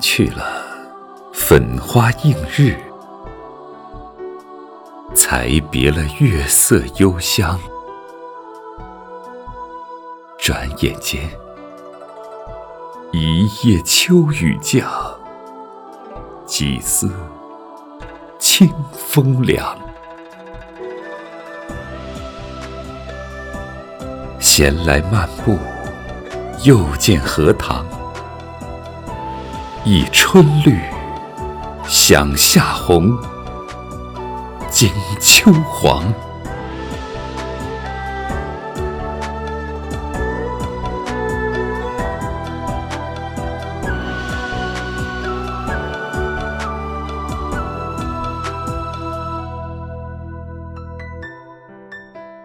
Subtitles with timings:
[0.00, 0.62] 去了
[1.32, 2.76] 粉花映日，
[5.14, 7.58] 才别了月色幽香。
[10.38, 11.28] 转眼间，
[13.12, 14.88] 一夜秋雨降，
[16.46, 17.10] 几丝
[18.38, 19.76] 清风凉。
[24.38, 25.58] 闲来漫步，
[26.64, 27.84] 又见荷塘。
[29.84, 30.78] 忆春绿，
[31.86, 33.16] 想夏红，
[34.70, 36.12] 惊秋黄。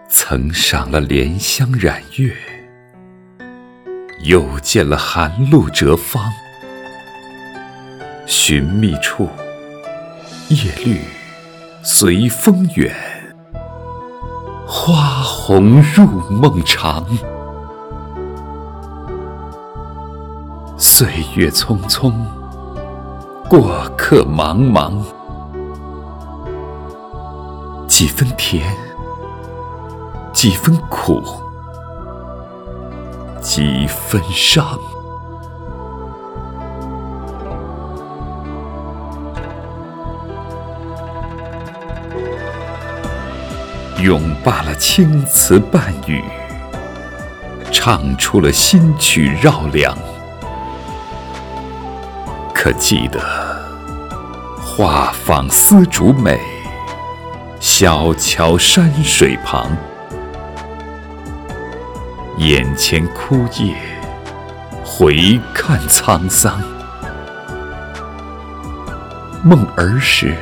[0.08, 2.34] 曾赏了莲香染月，
[4.22, 6.32] 又见了寒露折芳。
[8.26, 9.28] 寻觅处，
[10.48, 11.04] 叶绿
[11.82, 12.94] 随风远，
[14.66, 17.04] 花红入梦长。
[20.78, 22.12] 岁月匆匆，
[23.48, 25.02] 过客茫茫，
[27.86, 28.74] 几分甜，
[30.32, 31.22] 几分苦，
[33.42, 34.78] 几分伤。
[44.04, 46.22] 咏罢了青词半语，
[47.72, 49.96] 唱出了新曲绕梁。
[52.52, 53.18] 可记得
[54.60, 56.38] 画舫丝竹美，
[57.58, 59.74] 小桥山水旁。
[62.36, 63.74] 眼前枯叶，
[64.84, 66.60] 回看沧桑。
[69.42, 70.36] 梦儿时，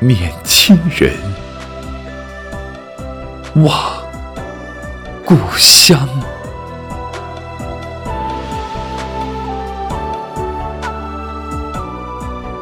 [0.00, 1.12] 念亲人。
[3.64, 3.72] 望
[5.24, 6.06] 故乡，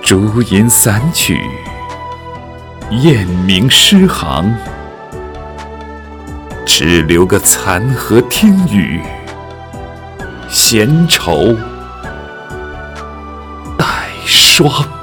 [0.00, 1.42] 竹吟散曲，
[2.90, 4.54] 雁鸣诗行，
[6.64, 9.02] 只留个残荷听雨，
[10.48, 11.56] 闲愁
[13.76, 13.84] 待
[14.24, 14.93] 霜。